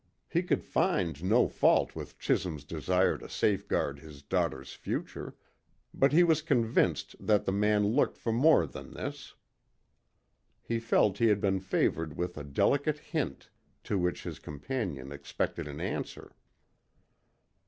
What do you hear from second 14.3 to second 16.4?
companion expected an answer.